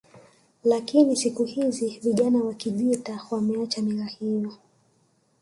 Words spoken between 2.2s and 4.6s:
wa Kijita wameacha mila hiyo